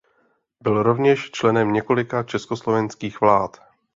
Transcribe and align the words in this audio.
Byl 0.63 0.83
rovněž 0.83 1.31
členem 1.31 1.73
několika 1.73 2.23
československých 2.23 3.21
vlád. 3.21 3.57